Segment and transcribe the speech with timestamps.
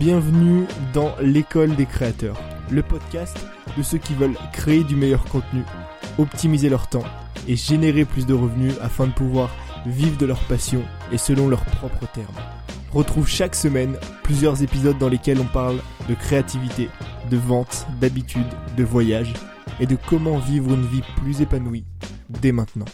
[0.00, 2.40] Bienvenue dans l'école des créateurs,
[2.70, 3.36] le podcast
[3.76, 5.62] de ceux qui veulent créer du meilleur contenu,
[6.16, 7.04] optimiser leur temps
[7.46, 9.54] et générer plus de revenus afin de pouvoir
[9.84, 10.80] vivre de leur passion
[11.12, 12.34] et selon leurs propres termes.
[12.94, 16.88] Retrouve chaque semaine plusieurs épisodes dans lesquels on parle de créativité,
[17.30, 18.48] de vente, d'habitude,
[18.78, 19.34] de voyage
[19.80, 21.84] et de comment vivre une vie plus épanouie
[22.40, 22.86] dès maintenant.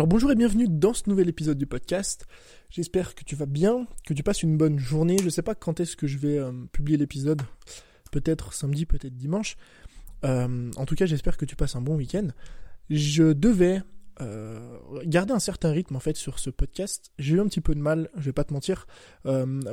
[0.00, 2.26] Alors bonjour et bienvenue dans ce nouvel épisode du podcast.
[2.70, 5.18] J'espère que tu vas bien, que tu passes une bonne journée.
[5.18, 7.42] Je ne sais pas quand est-ce que je vais euh, publier l'épisode.
[8.10, 9.58] Peut-être samedi, peut-être dimanche.
[10.24, 12.28] Euh, en tout cas, j'espère que tu passes un bon week-end.
[12.88, 13.82] Je devais
[14.22, 17.12] euh, garder un certain rythme en fait sur ce podcast.
[17.18, 18.86] J'ai eu un petit peu de mal, je vais pas te mentir,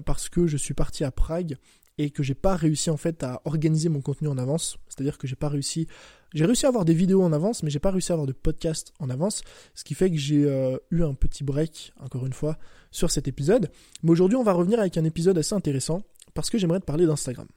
[0.05, 1.55] parce que je suis parti à Prague
[1.97, 4.77] et que j'ai pas réussi en fait à organiser mon contenu en avance.
[4.89, 5.87] C'est-à-dire que j'ai pas réussi.
[6.33, 8.33] J'ai réussi à avoir des vidéos en avance, mais j'ai pas réussi à avoir de
[8.33, 9.41] podcast en avance,
[9.73, 12.57] ce qui fait que j'ai euh, eu un petit break, encore une fois,
[12.91, 13.69] sur cet épisode.
[14.03, 16.03] Mais aujourd'hui, on va revenir avec un épisode assez intéressant
[16.33, 17.47] parce que j'aimerais te parler d'Instagram.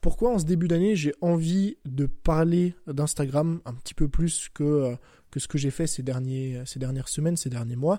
[0.00, 4.64] Pourquoi en ce début d'année j'ai envie de parler d'Instagram un petit peu plus que,
[4.64, 4.96] euh,
[5.30, 7.98] que ce que j'ai fait ces, derniers, ces dernières semaines, ces derniers mois?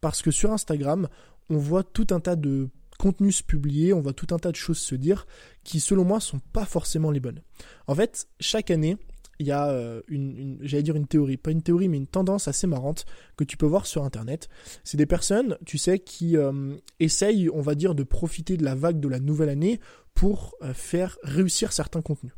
[0.00, 1.08] Parce que sur Instagram,
[1.48, 2.68] on voit tout un tas de
[2.98, 5.26] contenus publiés, on voit tout un tas de choses se dire
[5.64, 7.40] qui, selon moi, sont pas forcément les bonnes.
[7.86, 8.98] En fait, chaque année,
[9.40, 12.46] il y a euh, une, j'allais dire une théorie, pas une théorie, mais une tendance
[12.46, 14.50] assez marrante que tu peux voir sur Internet.
[14.84, 18.74] C'est des personnes, tu sais, qui euh, essayent, on va dire, de profiter de la
[18.74, 19.80] vague de la nouvelle année
[20.12, 22.34] pour euh, faire réussir certains contenus.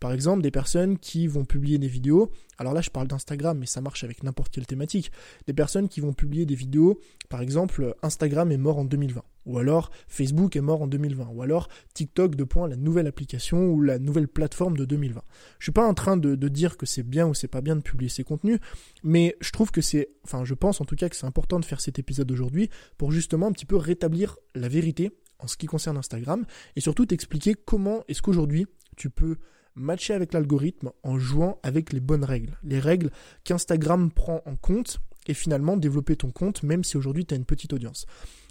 [0.00, 3.66] Par exemple, des personnes qui vont publier des vidéos, alors là je parle d'Instagram, mais
[3.66, 5.12] ça marche avec n'importe quelle thématique,
[5.46, 9.58] des personnes qui vont publier des vidéos, par exemple, Instagram est mort en 2020, ou
[9.58, 13.82] alors Facebook est mort en 2020, ou alors TikTok de point la nouvelle application ou
[13.82, 15.22] la nouvelle plateforme de 2020.
[15.58, 17.76] Je suis pas en train de, de dire que c'est bien ou c'est pas bien
[17.76, 18.58] de publier ces contenus,
[19.02, 21.64] mais je trouve que c'est, enfin je pense en tout cas que c'est important de
[21.64, 25.66] faire cet épisode aujourd'hui pour justement un petit peu rétablir la vérité en ce qui
[25.66, 26.44] concerne Instagram
[26.76, 28.66] et surtout t'expliquer comment est-ce qu'aujourd'hui
[28.96, 29.36] tu peux
[29.74, 32.58] matcher avec l'algorithme en jouant avec les bonnes règles.
[32.62, 33.10] Les règles
[33.44, 37.44] qu'Instagram prend en compte et finalement développer ton compte même si aujourd'hui tu as une
[37.44, 38.06] petite audience.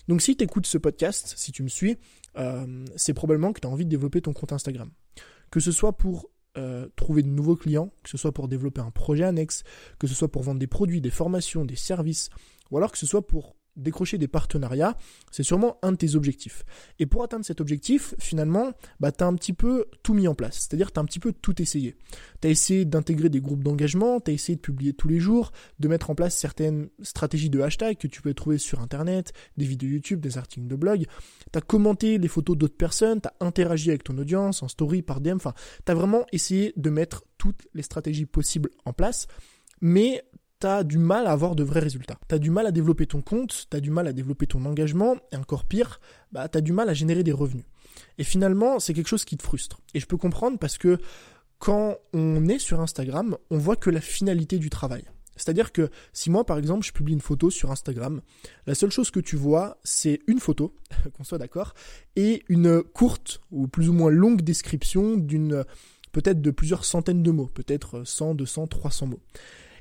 [0.09, 1.99] Donc si tu écoutes ce podcast, si tu me suis,
[2.35, 4.89] euh, c'est probablement que tu as envie de développer ton compte Instagram.
[5.51, 8.89] Que ce soit pour euh, trouver de nouveaux clients, que ce soit pour développer un
[8.89, 9.63] projet annexe,
[9.99, 12.31] que ce soit pour vendre des produits, des formations, des services,
[12.71, 14.97] ou alors que ce soit pour décrocher des partenariats,
[15.31, 16.63] c'est sûrement un de tes objectifs.
[16.99, 20.35] Et pour atteindre cet objectif, finalement, bah, tu as un petit peu tout mis en
[20.35, 20.67] place.
[20.67, 21.95] C'est-à-dire tu as un petit peu tout essayé.
[22.41, 25.51] Tu as essayé d'intégrer des groupes d'engagement, tu as essayé de publier tous les jours,
[25.79, 29.65] de mettre en place certaines stratégies de hashtag que tu peux trouver sur Internet, des
[29.65, 31.05] vidéos YouTube, des articles de blog.
[31.51, 35.01] Tu as commenté les photos d'autres personnes, tu as interagi avec ton audience en story,
[35.01, 35.35] par DM.
[35.35, 35.53] Enfin,
[35.85, 39.27] tu as vraiment essayé de mettre toutes les stratégies possibles en place.
[39.81, 40.23] Mais
[40.59, 42.19] t'as du mal à avoir de vrais résultats.
[42.27, 45.37] T'as du mal à développer ton compte, t'as du mal à développer ton engagement, et
[45.37, 45.99] encore pire,
[46.31, 47.65] bah, t'as du mal à générer des revenus.
[48.17, 49.79] Et finalement, c'est quelque chose qui te frustre.
[49.93, 50.97] Et je peux comprendre parce que
[51.57, 55.03] quand on est sur Instagram, on voit que la finalité du travail.
[55.35, 58.21] C'est-à-dire que si moi, par exemple, je publie une photo sur Instagram,
[58.67, 60.75] la seule chose que tu vois, c'est une photo,
[61.13, 61.73] qu'on soit d'accord,
[62.17, 65.63] et une courte ou plus ou moins longue description d'une
[66.11, 69.21] peut-être de plusieurs centaines de mots, peut-être 100, 200, 300 mots.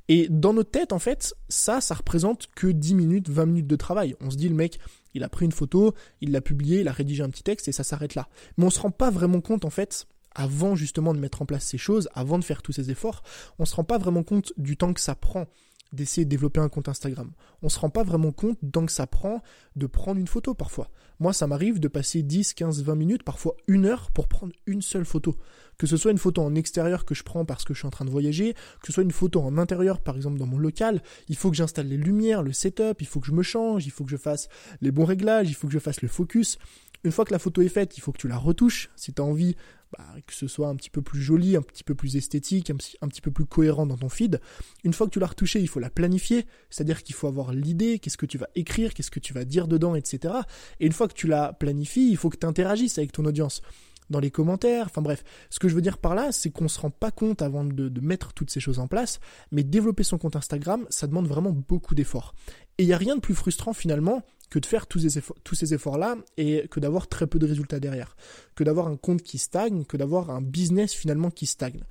[0.08, 3.76] Et dans notre tête, en fait, ça, ça représente que 10 minutes, 20 minutes de
[3.76, 4.16] travail.
[4.20, 4.78] On se dit, le mec,
[5.14, 7.72] il a pris une photo, il l'a publiée, il a rédigé un petit texte et
[7.72, 8.28] ça s'arrête là.
[8.56, 11.64] Mais on se rend pas vraiment compte, en fait, avant justement de mettre en place
[11.64, 13.22] ces choses, avant de faire tous ces efforts,
[13.58, 15.46] on se rend pas vraiment compte du temps que ça prend
[15.92, 17.30] d'essayer de développer un compte Instagram.
[17.62, 19.42] On se rend pas vraiment compte tant que ça prend
[19.76, 20.90] de prendre une photo parfois.
[21.20, 24.82] Moi, ça m'arrive de passer 10, 15, 20 minutes, parfois une heure pour prendre une
[24.82, 25.36] seule photo.
[25.76, 27.90] Que ce soit une photo en extérieur que je prends parce que je suis en
[27.90, 31.02] train de voyager, que ce soit une photo en intérieur, par exemple dans mon local,
[31.28, 33.90] il faut que j'installe les lumières, le setup, il faut que je me change, il
[33.90, 34.48] faut que je fasse
[34.80, 36.58] les bons réglages, il faut que je fasse le focus.
[37.04, 38.90] Une fois que la photo est faite, il faut que tu la retouches.
[38.96, 39.56] Si tu as envie
[39.96, 43.08] bah, que ce soit un petit peu plus joli, un petit peu plus esthétique, un,
[43.08, 44.40] petit peu plus cohérent dans ton feed.
[44.84, 47.98] Une fois que tu l'as retouché, il faut la planifier, c'est-à-dire qu'il faut avoir l'idée,
[47.98, 50.34] qu'est-ce que tu vas écrire, qu'est-ce que tu vas dire dedans, etc.
[50.80, 53.62] Et une fois que tu la planifies, il faut que tu interagisses avec ton audience
[54.10, 54.86] dans les commentaires.
[54.86, 57.42] Enfin bref, ce que je veux dire par là, c'est qu'on se rend pas compte
[57.42, 59.20] avant de, de, mettre toutes ces choses en place,
[59.52, 62.34] mais développer son compte Instagram, ça demande vraiment beaucoup d'efforts.
[62.78, 66.16] Et il n'y a rien de plus frustrant finalement que de faire tous ces, efforts-là
[66.36, 68.16] et que d'avoir très peu de résultats derrière.
[68.54, 71.82] Que d'avoir un compte qui stagne, que d'avoir un business finalement qui stagne.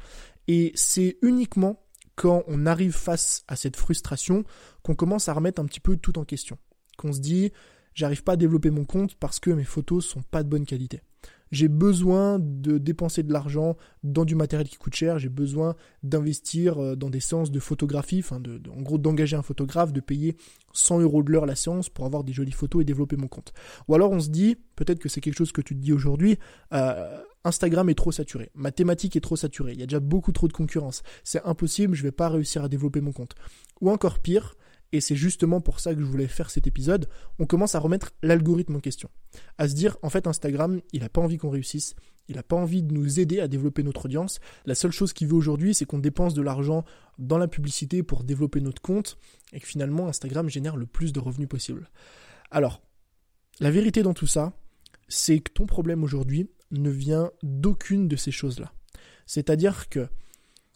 [0.47, 1.83] Et c'est uniquement
[2.15, 4.43] quand on arrive face à cette frustration
[4.81, 6.57] qu'on commence à remettre un petit peu tout en question.
[6.97, 7.51] Qu'on se dit,
[7.93, 11.01] j'arrive pas à développer mon compte parce que mes photos sont pas de bonne qualité.
[11.51, 16.77] J'ai besoin de dépenser de l'argent dans du matériel qui coûte cher, j'ai besoin d'investir
[16.77, 20.35] euh, dans des séances de photographie, enfin de, en gros d'engager un photographe, de payer
[20.73, 23.53] 100 euros de l'heure la séance pour avoir des jolies photos et développer mon compte.
[23.87, 26.37] Ou alors on se dit, peut-être que c'est quelque chose que tu te dis aujourd'hui,
[26.73, 30.31] euh, Instagram est trop saturé, ma thématique est trop saturée, il y a déjà beaucoup
[30.31, 33.35] trop de concurrence, c'est impossible, je vais pas réussir à développer mon compte.
[33.81, 34.55] Ou encore pire,
[34.91, 38.13] et c'est justement pour ça que je voulais faire cet épisode, on commence à remettre
[38.21, 39.09] l'algorithme en question.
[39.57, 41.95] À se dire, en fait, Instagram, il n'a pas envie qu'on réussisse,
[42.29, 44.39] il n'a pas envie de nous aider à développer notre audience.
[44.65, 46.85] La seule chose qu'il veut aujourd'hui, c'est qu'on dépense de l'argent
[47.17, 49.17] dans la publicité pour développer notre compte,
[49.53, 51.89] et que finalement, Instagram génère le plus de revenus possible.
[52.51, 52.81] Alors,
[53.59, 54.53] la vérité dans tout ça,
[55.07, 58.73] c'est que ton problème aujourd'hui ne vient d'aucune de ces choses-là.
[59.25, 60.07] C'est-à-dire que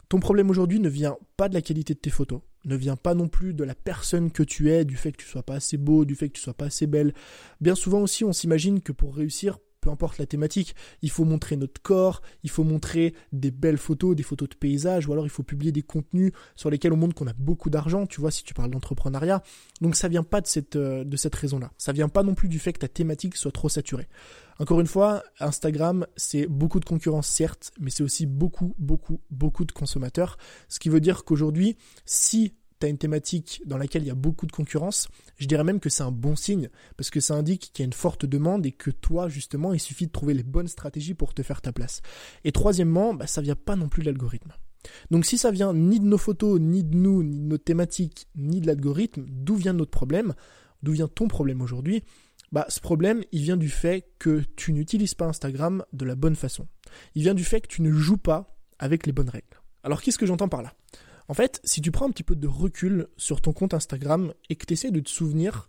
[0.08, 3.14] ton problème aujourd'hui ne vient pas de la qualité de tes photos, ne vient pas
[3.14, 5.76] non plus de la personne que tu es, du fait que tu sois pas assez
[5.76, 7.12] beau, du fait que tu sois pas assez belle.
[7.60, 11.56] Bien souvent aussi, on s'imagine que pour réussir, peu importe la thématique, il faut montrer
[11.56, 15.30] notre corps, il faut montrer des belles photos, des photos de paysages, ou alors il
[15.30, 18.44] faut publier des contenus sur lesquels on montre qu'on a beaucoup d'argent, tu vois, si
[18.44, 19.42] tu parles d'entrepreneuriat.
[19.80, 21.72] Donc ça vient pas de cette, euh, raison-là.
[21.76, 24.08] Ça vient pas non plus du fait que ta thématique soit trop saturée.
[24.60, 29.64] Encore une fois, Instagram, c'est beaucoup de concurrence, certes, mais c'est aussi beaucoup, beaucoup, beaucoup
[29.64, 30.38] de consommateurs.
[30.68, 32.54] Ce qui veut dire qu'aujourd'hui, si
[32.86, 35.90] tu une thématique dans laquelle il y a beaucoup de concurrence, je dirais même que
[35.90, 38.72] c'est un bon signe, parce que ça indique qu'il y a une forte demande et
[38.72, 42.02] que toi, justement, il suffit de trouver les bonnes stratégies pour te faire ta place.
[42.44, 44.52] Et troisièmement, bah, ça vient pas non plus de l'algorithme.
[45.10, 48.26] Donc si ça vient ni de nos photos, ni de nous, ni de notre thématique,
[48.34, 50.34] ni de l'algorithme, d'où vient notre problème
[50.82, 52.02] D'où vient ton problème aujourd'hui
[52.50, 56.36] bah, ce problème, il vient du fait que tu n'utilises pas Instagram de la bonne
[56.36, 56.68] façon.
[57.14, 59.62] Il vient du fait que tu ne joues pas avec les bonnes règles.
[59.84, 60.74] Alors qu'est-ce que j'entends par là?
[61.28, 64.56] En fait, si tu prends un petit peu de recul sur ton compte Instagram et
[64.56, 65.68] que tu essaies de te souvenir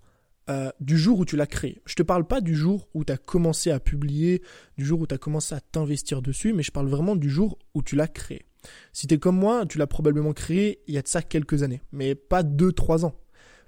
[0.50, 1.82] euh, du jour où tu l'as créé.
[1.86, 4.42] Je te parle pas du jour où tu as commencé à publier,
[4.78, 7.58] du jour où tu as commencé à t'investir dessus, mais je parle vraiment du jour
[7.74, 8.46] où tu l'as créé.
[8.92, 11.64] Si tu es comme moi, tu l'as probablement créé il y a de ça quelques
[11.64, 13.16] années, mais pas 2-3 ans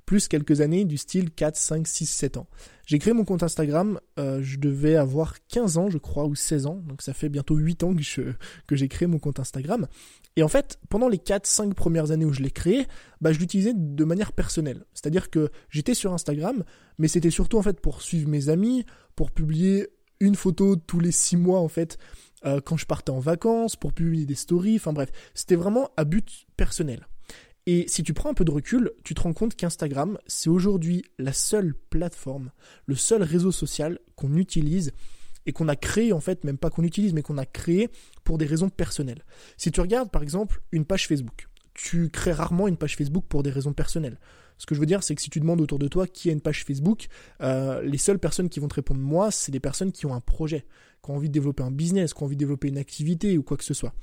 [0.05, 2.47] plus quelques années du style 4, 5, 6, 7 ans.
[2.85, 6.67] J'ai créé mon compte Instagram, euh, je devais avoir 15 ans je crois ou 16
[6.67, 9.87] ans, donc ça fait bientôt 8 ans que, j'ai créé mon compte Instagram.
[10.35, 12.87] Et en fait, pendant les 4, 5 premières années où je l'ai créé,
[13.21, 14.85] bah, je l'utilisais de manière personnelle.
[14.93, 16.63] C'est-à-dire que j'étais sur Instagram,
[16.97, 18.85] mais c'était surtout en fait pour suivre mes amis,
[19.15, 19.87] pour publier
[20.19, 21.97] une photo tous les 6 mois en fait,
[22.45, 26.03] euh, quand je partais en vacances, pour publier des stories, enfin bref, c'était vraiment à
[26.03, 27.07] but personnel.
[27.67, 31.03] Et si tu prends un peu de recul, tu te rends compte qu'Instagram, c'est aujourd'hui
[31.17, 32.51] la seule plateforme,
[32.85, 34.91] le seul réseau social qu'on utilise
[35.45, 37.89] et qu'on a créé en fait, même pas qu'on utilise, mais qu'on a créé
[38.23, 39.23] pour des raisons personnelles.
[39.57, 43.43] Si tu regardes par exemple une page Facebook, tu crées rarement une page Facebook pour
[43.43, 44.17] des raisons personnelles.
[44.57, 46.31] Ce que je veux dire, c'est que si tu demandes autour de toi qui a
[46.31, 47.07] une page Facebook,
[47.41, 50.21] euh, les seules personnes qui vont te répondre moi, c'est des personnes qui ont un
[50.21, 50.65] projet,
[51.03, 53.43] qui ont envie de développer un business, qui ont envie de développer une activité ou
[53.43, 53.93] quoi que ce soit.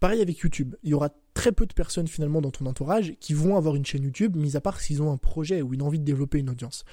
[0.00, 0.76] Pareil avec YouTube.
[0.82, 3.84] Il y aura très peu de personnes finalement dans ton entourage qui vont avoir une
[3.84, 6.48] chaîne YouTube, mis à part s'ils ont un projet ou une envie de développer une
[6.48, 6.84] audience.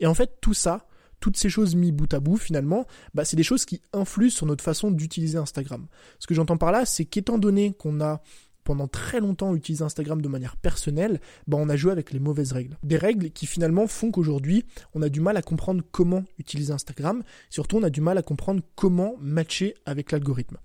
[0.00, 0.86] Et en fait, tout ça,
[1.24, 4.44] toutes ces choses mis bout à bout finalement, bah, c'est des choses qui influent sur
[4.44, 5.86] notre façon d'utiliser Instagram.
[6.18, 8.20] Ce que j'entends par là, c'est qu'étant donné qu'on a
[8.62, 12.52] pendant très longtemps utilisé Instagram de manière personnelle, bah on a joué avec les mauvaises
[12.52, 12.76] règles.
[12.82, 17.22] Des règles qui finalement font qu'aujourd'hui, on a du mal à comprendre comment utiliser Instagram,
[17.48, 20.58] surtout on a du mal à comprendre comment matcher avec l'algorithme.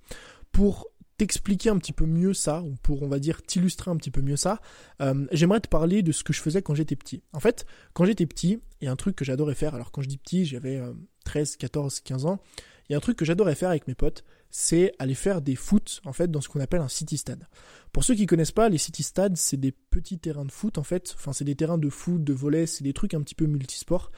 [0.51, 0.87] Pour
[1.19, 4.21] t'expliquer un petit peu mieux ça, ou pour, on va dire, t'illustrer un petit peu
[4.21, 4.61] mieux ça,
[5.01, 7.21] euh, j'aimerais te parler de ce que je faisais quand j'étais petit.
[7.33, 9.75] En fait, quand j'étais petit, il y a un truc que j'adorais faire.
[9.75, 10.81] Alors, quand je dis petit, j'avais
[11.25, 12.39] 13, 14, 15 ans.
[12.87, 15.55] Il y a un truc que j'adorais faire avec mes potes, c'est aller faire des
[15.55, 17.47] foot, en fait, dans ce qu'on appelle un city stade.
[17.91, 20.83] Pour ceux qui connaissent pas, les city stades, c'est des petits terrains de foot, en
[20.83, 21.13] fait.
[21.17, 24.11] Enfin, c'est des terrains de foot, de volley, c'est des trucs un petit peu multisports.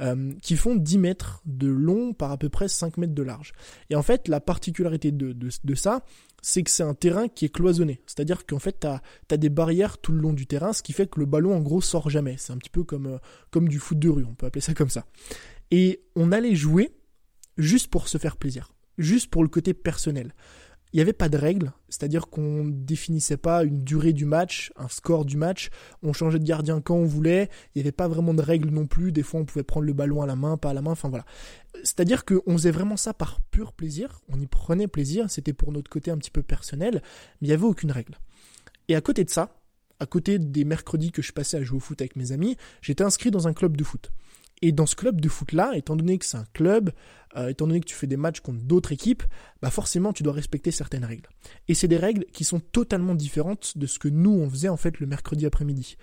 [0.00, 3.52] Euh, qui font 10 mètres de long par à peu près 5 mètres de large.
[3.90, 6.04] Et en fait, la particularité de, de, ça,
[6.40, 8.00] c'est que c'est un terrain qui est cloisonné.
[8.06, 11.10] C'est-à-dire qu'en fait, tu as, des barrières tout le long du terrain, ce qui fait
[11.10, 12.36] que le ballon, en gros, sort jamais.
[12.38, 13.18] C'est un petit peu comme, euh,
[13.50, 15.04] comme du foot de rue, on peut appeler ça comme ça.
[15.72, 16.94] Et on allait jouer
[17.56, 20.34] juste pour se faire plaisir, juste pour le côté personnel
[20.92, 24.72] il n'y avait pas de règles, c'est-à-dire qu'on ne définissait pas une durée du match,
[24.76, 25.68] un score du match,
[26.02, 28.86] on changeait de gardien quand on voulait, il n'y avait pas vraiment de règles non
[28.86, 30.92] plus, des fois on pouvait prendre le ballon à la main, pas à la main,
[30.92, 31.26] enfin voilà.
[31.84, 35.90] C'est-à-dire qu'on faisait vraiment ça par pur plaisir, on y prenait plaisir, c'était pour notre
[35.90, 37.02] côté un petit peu personnel,
[37.40, 38.18] mais il n'y avait aucune règle.
[38.88, 39.60] Et à côté de ça,
[40.00, 43.04] à côté des mercredis que je passais à jouer au foot avec mes amis, j'étais
[43.04, 44.10] inscrit dans un club de foot.
[44.62, 46.90] Et dans ce club de foot-là, étant donné que c'est un club,
[47.36, 49.22] euh, étant donné que tu fais des matchs contre d'autres équipes,
[49.62, 51.28] bah forcément tu dois respecter certaines règles.
[51.68, 54.76] Et c'est des règles qui sont totalement différentes de ce que nous on faisait en
[54.76, 55.96] fait le mercredi après-midi.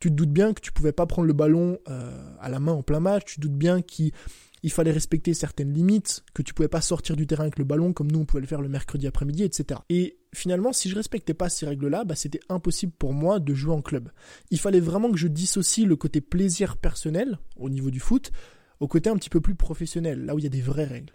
[0.00, 2.72] Tu te doutes bien que tu pouvais pas prendre le ballon euh, à la main
[2.72, 4.12] en plein match, tu te doutes bien qu'il
[4.62, 7.92] il fallait respecter certaines limites, que tu pouvais pas sortir du terrain avec le ballon
[7.92, 9.80] comme nous on pouvait le faire le mercredi après-midi, etc.
[9.88, 13.74] Et finalement, si je respectais pas ces règles-là, bah, c'était impossible pour moi de jouer
[13.74, 14.10] en club.
[14.50, 18.30] Il fallait vraiment que je dissocie le côté plaisir personnel au niveau du foot
[18.80, 21.12] au côté un petit peu plus professionnel, là où il y a des vraies règles.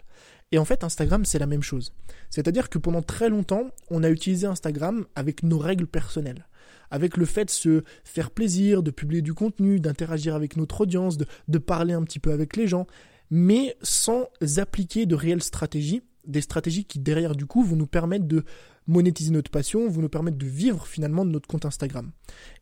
[0.52, 1.92] Et en fait, Instagram, c'est la même chose.
[2.30, 6.46] C'est-à-dire que pendant très longtemps, on a utilisé Instagram avec nos règles personnelles
[6.90, 11.18] avec le fait de se faire plaisir, de publier du contenu, d'interagir avec notre audience,
[11.18, 12.86] de, parler un petit peu avec les gens,
[13.30, 18.26] mais sans appliquer de réelles stratégies, des stratégies qui derrière du coup vont nous permettre
[18.26, 18.44] de
[18.86, 22.10] monétiser notre passion, vont nous permettre de vivre finalement de notre compte Instagram.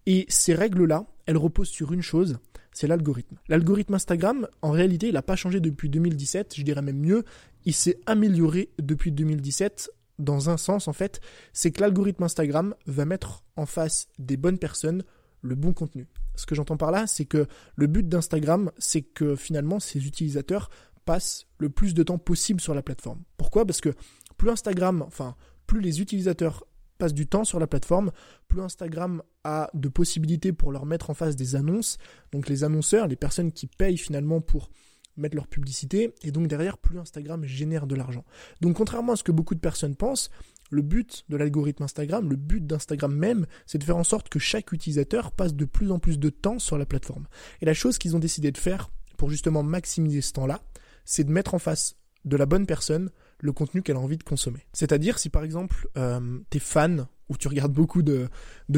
[0.06, 2.38] Et ces règles-là, elles reposent sur une chose,
[2.72, 3.36] c'est l'algorithme.
[3.48, 7.24] L'algorithme Instagram, en réalité, il n'a pas changé depuis 2017, je dirais même mieux,
[7.64, 11.20] il s'est amélioré depuis 2017 dans un sens en fait,
[11.52, 15.04] c'est que l'algorithme Instagram va mettre en face des bonnes personnes
[15.42, 16.06] le bon contenu.
[16.34, 20.70] Ce que j'entends par là, c'est que le but d'Instagram, c'est que finalement ses utilisateurs
[21.04, 23.22] passent le plus de temps possible sur la plateforme.
[23.36, 23.64] Pourquoi?
[23.64, 23.94] Parce que
[24.36, 26.64] plus Instagram, enfin, plus les utilisateurs
[26.98, 28.10] passent du temps sur la plateforme,
[28.48, 31.98] plus Instagram a de possibilités pour leur mettre en face des annonces.
[32.32, 34.70] Donc les annonceurs, les personnes qui payent finalement pour
[35.16, 38.24] mettre leur publicité, et donc derrière, plus Instagram génère de l'argent.
[38.60, 40.30] Donc contrairement à ce que beaucoup de personnes pensent,
[40.70, 44.38] le but de l'algorithme Instagram, le but d'Instagram même, c'est de faire en sorte que
[44.38, 47.26] chaque utilisateur passe de plus en plus de temps sur la plateforme.
[47.60, 50.62] Et la chose qu'ils ont décidé de faire pour justement maximiser ce temps-là,
[51.04, 54.22] c'est de mettre en face de la bonne personne le contenu qu'elle a envie de
[54.22, 54.66] consommer.
[54.72, 58.28] C'est-à-dire si par exemple euh, t'es fan ou tu regardes beaucoup de,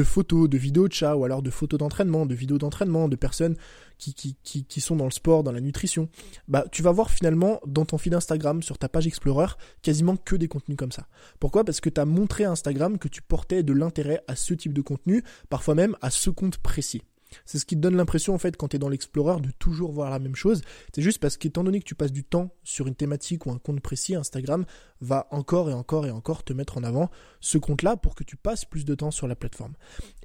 [0.03, 3.55] photos, de vidéos de chats ou alors de photos d'entraînement, de vidéos d'entraînement, de personnes
[3.97, 6.09] qui, qui, qui, qui, sont dans le sport, dans la nutrition,
[6.47, 10.35] bah tu vas voir finalement dans ton feed Instagram, sur ta page Explorer, quasiment que
[10.35, 11.07] des contenus comme ça.
[11.39, 11.63] Pourquoi?
[11.63, 14.73] Parce que tu as montré à Instagram que tu portais de l'intérêt à ce type
[14.73, 17.03] de contenu, parfois même à ce compte précis.
[17.45, 19.91] C'est ce qui te donne l'impression, en fait, quand tu es dans l'Explorer, de toujours
[19.91, 20.61] voir la même chose.
[20.93, 23.59] C'est juste parce qu'étant donné que tu passes du temps sur une thématique ou un
[23.59, 24.65] compte précis, Instagram
[25.01, 27.09] va encore et encore et encore te mettre en avant
[27.39, 29.73] ce compte-là pour que tu passes plus de temps sur la plateforme.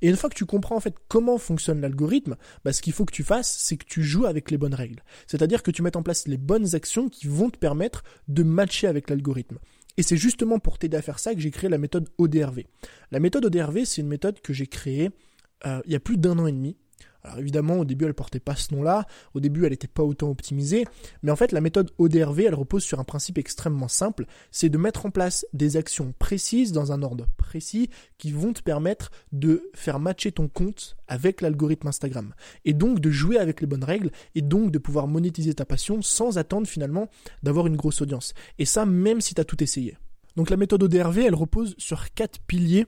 [0.02, 3.04] Et une fois que tu comprends, en fait, comment fonctionne l'algorithme, bah, ce qu'il faut
[3.04, 5.02] que tu fasses, c'est que tu joues avec les bonnes règles.
[5.26, 8.86] C'est-à-dire que tu mettes en place les bonnes actions qui vont te permettre de matcher
[8.86, 9.58] avec l'algorithme.
[9.96, 12.64] Et c'est justement pour t'aider à faire ça que j'ai créé la méthode ODRV.
[13.12, 15.10] La méthode ODRV, c'est une méthode que j'ai créée
[15.66, 16.76] euh, il y a plus d'un an et demi
[17.24, 19.06] alors évidemment, au début, elle portait pas ce nom-là.
[19.32, 20.84] Au début, elle n'était pas autant optimisée.
[21.22, 24.26] Mais en fait, la méthode ODRV, elle repose sur un principe extrêmement simple.
[24.50, 27.88] C'est de mettre en place des actions précises dans un ordre précis
[28.18, 32.34] qui vont te permettre de faire matcher ton compte avec l'algorithme Instagram.
[32.66, 36.02] Et donc de jouer avec les bonnes règles et donc de pouvoir monétiser ta passion
[36.02, 37.08] sans attendre finalement
[37.42, 38.34] d'avoir une grosse audience.
[38.58, 39.96] Et ça, même si tu as tout essayé.
[40.36, 42.86] Donc la méthode ODRV, elle repose sur quatre piliers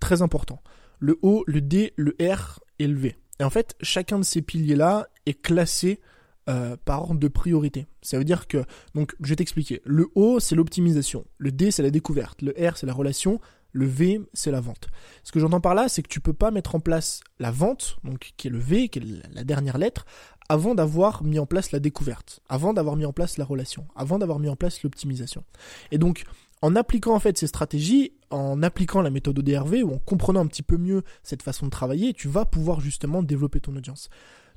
[0.00, 0.62] très importants.
[1.00, 3.16] Le O, le D, le R et le V.
[3.40, 6.00] Et en fait, chacun de ces piliers-là est classé
[6.48, 7.86] euh, par ordre de priorité.
[8.02, 8.64] Ça veut dire que,
[8.94, 9.80] donc, je vais t'expliquer.
[9.84, 11.24] Le O, c'est l'optimisation.
[11.38, 12.42] Le D, c'est la découverte.
[12.42, 13.40] Le R, c'est la relation.
[13.72, 14.88] Le V, c'est la vente.
[15.24, 17.96] Ce que j'entends par là, c'est que tu peux pas mettre en place la vente,
[18.04, 20.06] donc qui est le V, qui est la dernière lettre,
[20.48, 24.18] avant d'avoir mis en place la découverte, avant d'avoir mis en place la relation, avant
[24.18, 25.42] d'avoir mis en place l'optimisation.
[25.90, 26.24] Et donc,
[26.64, 30.46] en appliquant en fait ces stratégies, en appliquant la méthode ODRV ou en comprenant un
[30.46, 34.08] petit peu mieux cette façon de travailler, tu vas pouvoir justement développer ton audience.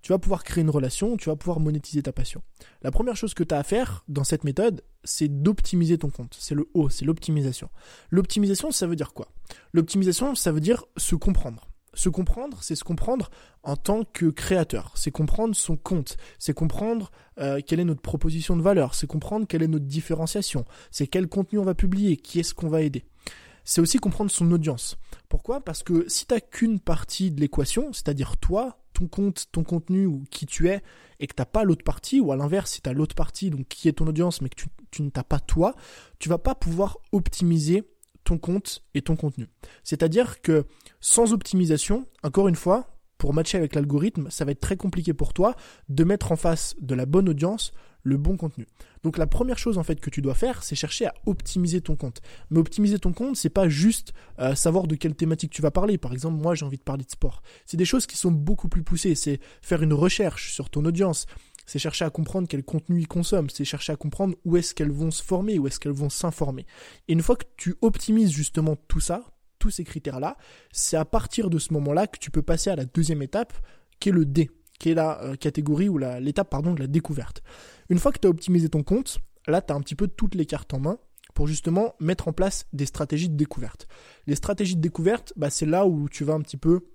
[0.01, 2.41] Tu vas pouvoir créer une relation, tu vas pouvoir monétiser ta passion.
[2.81, 6.37] La première chose que tu as à faire dans cette méthode, c'est d'optimiser ton compte.
[6.39, 7.69] C'est le O, c'est l'optimisation.
[8.09, 9.27] L'optimisation, ça veut dire quoi?
[9.73, 11.66] L'optimisation, ça veut dire se comprendre.
[11.97, 13.31] Se comprendre, c'est se comprendre
[13.63, 14.91] en tant que créateur.
[14.95, 16.15] C'est comprendre son compte.
[16.37, 18.93] C'est comprendre euh, quelle est notre proposition de valeur.
[18.93, 20.63] C'est comprendre quelle est notre différenciation.
[20.91, 22.15] C'est quel contenu on va publier.
[22.15, 23.03] Qui est-ce qu'on va aider.
[23.63, 24.97] C'est aussi comprendre son audience.
[25.27, 25.59] Pourquoi?
[25.59, 30.05] Parce que si tu n'as qu'une partie de l'équation, c'est-à-dire toi, ton compte, ton contenu
[30.05, 30.83] ou qui tu es,
[31.19, 33.49] et que tu n'as pas l'autre partie, ou à l'inverse, si tu as l'autre partie,
[33.49, 35.75] donc qui est ton audience, mais que tu, tu ne t'as pas toi,
[36.19, 37.83] tu vas pas pouvoir optimiser
[38.27, 39.47] ton compte et ton contenu.
[39.85, 40.65] C'est-à-dire que
[40.99, 45.33] sans optimisation, encore une fois, pour matcher avec l'algorithme, ça va être très compliqué pour
[45.33, 45.55] toi
[45.87, 47.71] de mettre en face de la bonne audience
[48.03, 48.67] le bon contenu.
[49.03, 51.95] Donc la première chose en fait que tu dois faire, c'est chercher à optimiser ton
[51.95, 52.21] compte.
[52.49, 55.97] Mais optimiser ton compte, c'est pas juste euh, savoir de quelle thématique tu vas parler.
[55.97, 57.41] Par exemple, moi j'ai envie de parler de sport.
[57.65, 59.15] C'est des choses qui sont beaucoup plus poussées.
[59.15, 61.27] C'est faire une recherche sur ton audience,
[61.67, 64.91] c'est chercher à comprendre quel contenu ils consomment, c'est chercher à comprendre où est-ce qu'elles
[64.91, 66.65] vont se former, où est-ce qu'elles vont s'informer.
[67.07, 69.23] Et une fois que tu optimises justement tout ça,
[69.59, 70.37] tous ces critères-là,
[70.71, 73.53] c'est à partir de ce moment-là que tu peux passer à la deuxième étape,
[73.99, 77.43] qui est le D, qui est la euh, catégorie ou l'étape pardon de la découverte.
[77.89, 80.35] Une fois que tu as optimisé ton compte, là tu as un petit peu toutes
[80.35, 80.97] les cartes en main
[81.33, 83.87] pour justement mettre en place des stratégies de découverte.
[84.25, 86.87] Les stratégies de découverte, bah, c'est là où tu vas un petit peu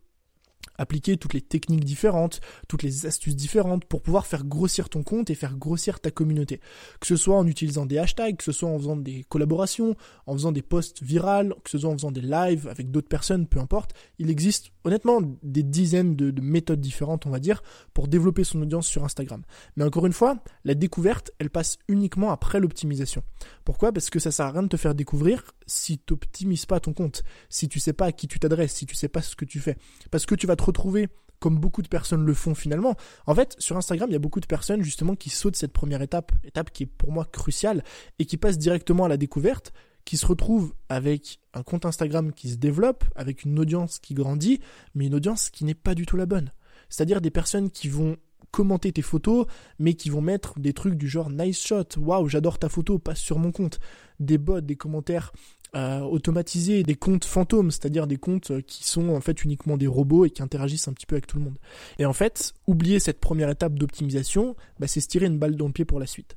[0.78, 5.30] appliquer toutes les techniques différentes, toutes les astuces différentes pour pouvoir faire grossir ton compte
[5.30, 6.60] et faire grossir ta communauté.
[7.00, 10.32] Que ce soit en utilisant des hashtags, que ce soit en faisant des collaborations, en
[10.34, 13.60] faisant des posts virales, que ce soit en faisant des lives avec d'autres personnes, peu
[13.60, 13.94] importe.
[14.18, 17.62] Il existe honnêtement des dizaines de, de, méthodes différentes, on va dire,
[17.94, 19.42] pour développer son audience sur Instagram.
[19.76, 23.22] Mais encore une fois, la découverte, elle passe uniquement après l'optimisation.
[23.64, 23.92] Pourquoi?
[23.92, 26.92] Parce que ça sert à rien de te faire découvrir si tu n'optimises pas ton
[26.92, 29.44] compte, si tu sais pas à qui tu t'adresses, si tu sais pas ce que
[29.44, 29.76] tu fais.
[30.10, 31.08] Parce que tu vas te retrouver
[31.42, 32.94] comme beaucoup de personnes le font finalement.
[33.26, 36.00] En fait, sur Instagram, il y a beaucoup de personnes justement qui sautent cette première
[36.00, 37.82] étape, étape qui est pour moi cruciale,
[38.20, 39.72] et qui passent directement à la découverte,
[40.04, 44.60] qui se retrouvent avec un compte Instagram qui se développe, avec une audience qui grandit,
[44.94, 46.52] mais une audience qui n'est pas du tout la bonne.
[46.88, 48.16] C'est-à-dire des personnes qui vont
[48.50, 49.46] commenter tes photos,
[49.78, 53.18] mais qui vont mettre des trucs du genre nice shot, waouh, j'adore ta photo, passe
[53.18, 53.80] sur mon compte.
[54.20, 55.32] Des bots, des commentaires
[55.74, 59.86] euh, automatisés, des comptes fantômes, c'est-à-dire des comptes euh, qui sont en fait uniquement des
[59.86, 61.58] robots et qui interagissent un petit peu avec tout le monde.
[61.98, 65.66] Et en fait, oublier cette première étape d'optimisation, bah, c'est se tirer une balle dans
[65.66, 66.36] le pied pour la suite.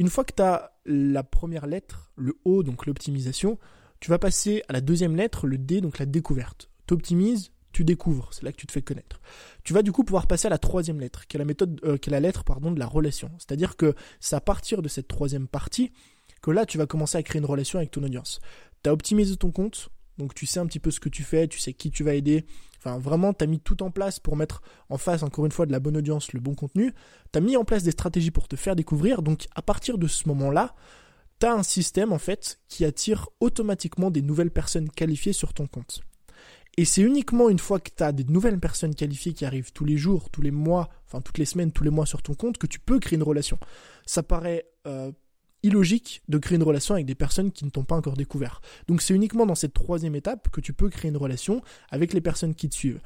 [0.00, 3.58] Une fois que tu as la première lettre, le O, donc l'optimisation,
[4.00, 6.70] tu vas passer à la deuxième lettre, le D, donc la découverte.
[6.86, 9.20] Tu optimises, tu découvres, c'est là que tu te fais connaître.
[9.62, 11.98] Tu vas du coup pouvoir passer à la troisième lettre, qui est la méthode, euh,
[12.06, 13.30] la lettre pardon de la relation.
[13.36, 15.92] C'est-à-dire que c'est à partir de cette troisième partie
[16.40, 18.40] que là tu vas commencer à créer une relation avec ton audience.
[18.82, 21.46] Tu as optimisé ton compte, donc tu sais un petit peu ce que tu fais,
[21.46, 22.46] tu sais qui tu vas aider.
[22.80, 25.66] Enfin vraiment, tu as mis tout en place pour mettre en face encore une fois
[25.66, 26.92] de la bonne audience, le bon contenu.
[27.32, 29.22] Tu as mis en place des stratégies pour te faire découvrir.
[29.22, 30.74] Donc à partir de ce moment-là,
[31.40, 35.66] tu as un système en fait qui attire automatiquement des nouvelles personnes qualifiées sur ton
[35.66, 36.00] compte.
[36.78, 39.84] Et c'est uniquement une fois que tu as des nouvelles personnes qualifiées qui arrivent tous
[39.84, 42.56] les jours, tous les mois, enfin toutes les semaines, tous les mois sur ton compte,
[42.56, 43.58] que tu peux créer une relation.
[44.06, 45.12] Ça paraît euh,
[45.62, 48.60] illogique de créer une relation avec des personnes qui ne t'ont pas encore découvert.
[48.88, 52.20] Donc c'est uniquement dans cette troisième étape que tu peux créer une relation avec les
[52.20, 53.00] personnes qui te suivent.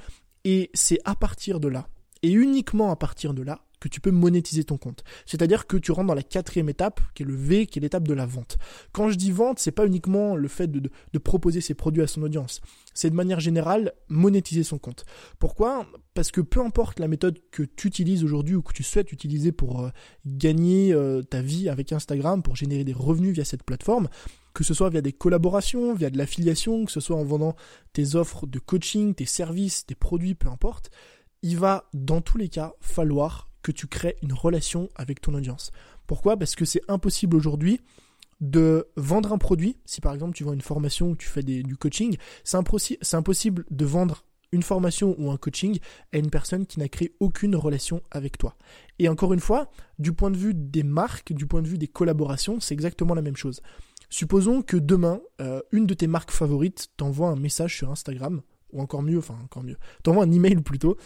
[0.44, 1.88] Et c'est à partir de là,
[2.24, 5.04] et uniquement à partir de là, que tu peux monétiser ton compte.
[5.26, 8.08] C'est-à-dire que tu rentres dans la quatrième étape, qui est le V, qui est l'étape
[8.08, 8.56] de la vente.
[8.92, 12.22] Quand je dis vente, c'est pas uniquement le fait de, proposer ses produits à son
[12.22, 12.62] audience.
[12.94, 15.04] C'est de manière générale monétiser son compte.
[15.38, 15.86] Pourquoi?
[16.14, 19.52] Parce que peu importe la méthode que tu utilises aujourd'hui ou que tu souhaites utiliser
[19.52, 19.90] pour euh,
[20.24, 24.08] gagner euh, ta vie avec Instagram, pour générer des revenus via cette plateforme,
[24.54, 27.54] que ce soit via des collaborations, via de l'affiliation, que ce soit en vendant
[27.92, 30.90] tes offres de coaching, tes services, tes produits, peu importe,
[31.44, 35.72] il va dans tous les cas falloir que tu crées une relation avec ton audience.
[36.07, 36.38] Pourquoi?
[36.38, 37.83] Parce que c'est impossible aujourd'hui
[38.40, 39.76] de vendre un produit.
[39.85, 43.85] Si par exemple tu vends une formation ou tu fais du coaching, c'est impossible de
[43.85, 45.78] vendre une formation ou un coaching
[46.14, 48.57] à une personne qui n'a créé aucune relation avec toi.
[48.98, 51.88] Et encore une fois, du point de vue des marques, du point de vue des
[51.88, 53.61] collaborations, c'est exactement la même chose.
[54.09, 58.40] Supposons que demain, euh, une de tes marques favorites t'envoie un message sur Instagram,
[58.72, 60.96] ou encore mieux, enfin encore mieux, t'envoie un email plutôt,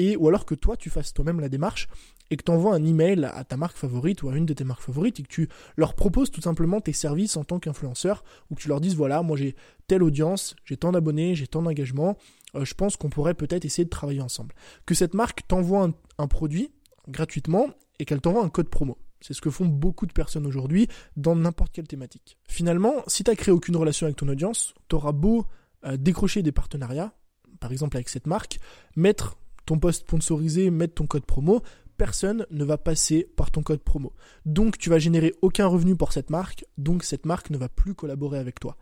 [0.00, 1.88] et ou alors que toi tu fasses toi-même la démarche
[2.30, 4.64] et que tu envoies un email à ta marque favorite ou à une de tes
[4.64, 8.54] marques favorites et que tu leur proposes tout simplement tes services en tant qu'influenceur ou
[8.54, 9.56] que tu leur dises voilà, moi j'ai
[9.88, 12.16] telle audience, j'ai tant d'abonnés, j'ai tant d'engagement,
[12.54, 14.54] euh, je pense qu'on pourrait peut-être essayer de travailler ensemble.
[14.86, 16.70] Que cette marque t'envoie un, produit
[17.08, 18.98] gratuitement et qu'elle t'envoie un code promo.
[19.20, 22.38] C'est ce que font beaucoup de personnes aujourd'hui dans n'importe quelle thématique.
[22.48, 25.46] Finalement, si tu n'as créé aucune relation avec ton audience, tu auras beau
[25.84, 27.12] euh, décrocher des partenariats,
[27.58, 28.58] par exemple avec cette marque,
[28.96, 29.36] mettre
[29.70, 31.62] ton post sponsorisé, mettre ton code promo,
[31.96, 34.12] personne ne va passer par ton code promo.
[34.44, 37.94] Donc tu vas générer aucun revenu pour cette marque, donc cette marque ne va plus
[37.94, 38.76] collaborer avec toi.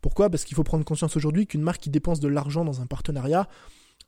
[0.00, 0.30] Pourquoi?
[0.30, 3.46] Parce qu'il faut prendre conscience aujourd'hui qu'une marque qui dépense de l'argent dans un partenariat,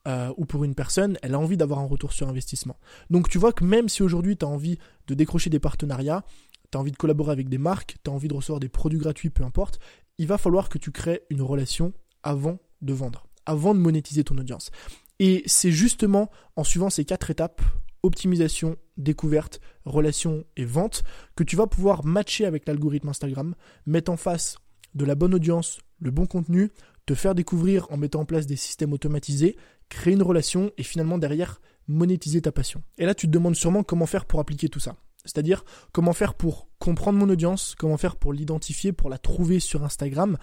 [0.09, 2.79] euh, ou pour une personne, elle a envie d'avoir un retour sur investissement.
[3.11, 6.25] Donc tu vois que même si aujourd'hui tu as envie de décrocher des partenariats,
[6.73, 8.99] tu as envie de collaborer avec des marques, tu as envie de recevoir des produits
[8.99, 9.79] gratuits, peu importe,
[10.17, 14.39] il va falloir que tu crées une relation avant de vendre, avant de monétiser ton
[14.39, 14.71] audience.
[15.19, 17.63] Et c'est justement en suivant ces quatre étapes,
[18.03, 21.03] optimisation, découverte, relation et vente,
[21.37, 23.55] que tu vas pouvoir matcher avec l'algorithme Instagram,
[23.87, 24.59] mettre en face
[24.95, 26.71] de la bonne audience, le bon contenu,
[27.07, 29.57] te faire découvrir en mettant en place des systèmes automatisés,
[29.89, 32.83] créer une relation et finalement derrière monétiser ta passion.
[32.99, 34.97] Et là tu te demandes sûrement comment faire pour appliquer tout ça.
[35.25, 39.85] C'est-à-dire comment faire pour comprendre mon audience, comment faire pour l'identifier, pour la trouver sur
[39.85, 40.37] Instagram,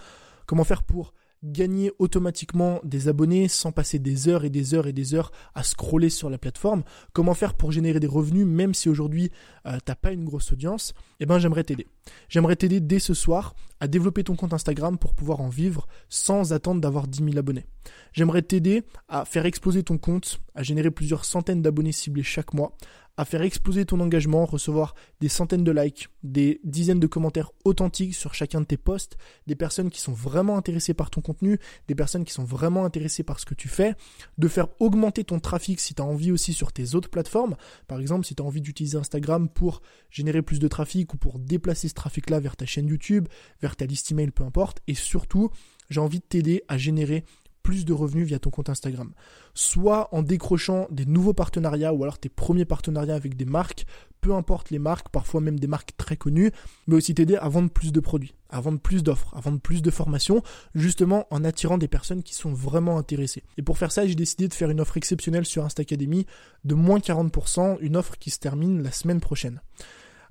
[0.46, 4.92] comment faire pour gagner automatiquement des abonnés sans passer des heures et des heures et
[4.92, 8.88] des heures à scroller sur la plateforme, comment faire pour générer des revenus même si
[8.88, 9.30] aujourd'hui
[9.66, 11.86] euh, t'as pas une grosse audience, eh ben j'aimerais t'aider.
[12.28, 16.52] J'aimerais t'aider dès ce soir à développer ton compte Instagram pour pouvoir en vivre sans
[16.52, 17.66] attendre d'avoir 10 000 abonnés.
[18.12, 22.76] J'aimerais t'aider à faire exploser ton compte, à générer plusieurs centaines d'abonnés ciblés chaque mois,
[23.16, 28.14] à faire exploser ton engagement, recevoir des centaines de likes, des dizaines de commentaires authentiques
[28.14, 31.94] sur chacun de tes posts, des personnes qui sont vraiment intéressées par ton contenu, des
[31.94, 33.94] personnes qui sont vraiment intéressées par ce que tu fais,
[34.38, 37.56] de faire augmenter ton trafic si tu as envie aussi sur tes autres plateformes.
[37.86, 41.38] Par exemple, si tu as envie d'utiliser Instagram pour générer plus de trafic ou pour
[41.38, 43.28] déplacer ce trafic-là vers ta chaîne YouTube,
[43.60, 44.80] vers ta liste email, peu importe.
[44.86, 45.50] Et surtout,
[45.90, 47.24] j'ai envie de t'aider à générer
[47.62, 49.12] plus de revenus via ton compte Instagram.
[49.54, 53.86] Soit en décrochant des nouveaux partenariats ou alors tes premiers partenariats avec des marques,
[54.20, 56.52] peu importe les marques, parfois même des marques très connues,
[56.86, 59.82] mais aussi t'aider à vendre plus de produits, à vendre plus d'offres, à vendre plus
[59.82, 60.42] de formations,
[60.74, 63.42] justement en attirant des personnes qui sont vraiment intéressées.
[63.58, 66.26] Et pour faire ça, j'ai décidé de faire une offre exceptionnelle sur Instacademy
[66.64, 69.60] de moins 40%, une offre qui se termine la semaine prochaine.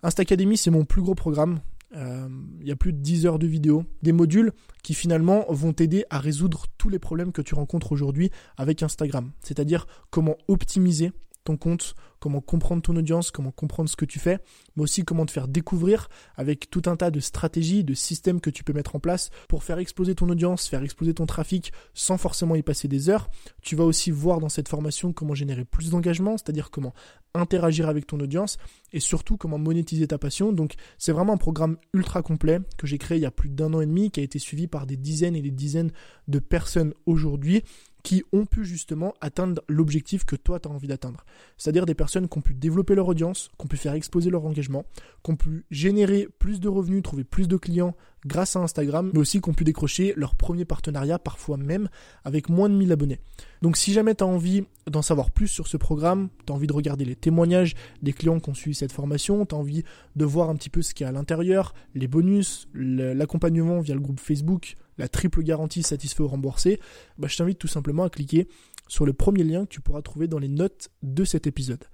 [0.03, 1.59] Instacademy, c'est mon plus gros programme.
[1.95, 2.27] Euh,
[2.61, 4.51] il y a plus de 10 heures de vidéo, des modules
[4.83, 9.31] qui finalement vont t'aider à résoudre tous les problèmes que tu rencontres aujourd'hui avec Instagram.
[9.41, 11.11] C'est-à-dire comment optimiser
[11.43, 14.39] ton compte, comment comprendre ton audience, comment comprendre ce que tu fais,
[14.75, 18.49] mais aussi comment te faire découvrir avec tout un tas de stratégies, de systèmes que
[18.49, 22.17] tu peux mettre en place pour faire exploser ton audience, faire exploser ton trafic sans
[22.17, 23.29] forcément y passer des heures.
[23.61, 26.93] Tu vas aussi voir dans cette formation comment générer plus d'engagement, c'est-à-dire comment
[27.33, 28.57] interagir avec ton audience
[28.91, 30.51] et surtout comment monétiser ta passion.
[30.51, 33.73] Donc c'est vraiment un programme ultra complet que j'ai créé il y a plus d'un
[33.73, 35.91] an et demi, qui a été suivi par des dizaines et des dizaines
[36.27, 37.63] de personnes aujourd'hui
[38.03, 41.25] qui ont pu justement atteindre l'objectif que toi tu as envie d'atteindre.
[41.57, 44.45] C'est-à-dire des personnes qui ont pu développer leur audience, qui ont pu faire exploser leur
[44.45, 44.85] engagement,
[45.23, 49.19] qui ont pu générer plus de revenus, trouver plus de clients grâce à Instagram, mais
[49.19, 51.89] aussi qui ont pu décrocher leur premier partenariat, parfois même
[52.23, 53.19] avec moins de 1000 abonnés.
[53.61, 56.67] Donc si jamais tu as envie d'en savoir plus sur ce programme, tu as envie
[56.67, 59.83] de regarder les témoignages des clients qui ont suivi cette formation, tu as envie
[60.15, 63.95] de voir un petit peu ce qu'il y a à l'intérieur, les bonus, l'accompagnement via
[63.95, 66.79] le groupe Facebook, la triple garantie satisfait ou remboursé,
[67.17, 68.47] bah, je t'invite tout simplement à cliquer
[68.87, 71.85] sur le premier lien que tu pourras trouver dans les notes de cet épisode.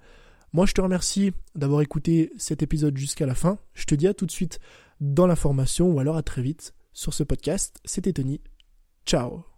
[0.52, 3.58] Moi, je te remercie d'avoir écouté cet épisode jusqu'à la fin.
[3.74, 4.60] Je te dis à tout de suite
[5.00, 7.78] dans la formation ou alors à très vite sur ce podcast.
[7.84, 8.40] C'était Tony.
[9.06, 9.57] Ciao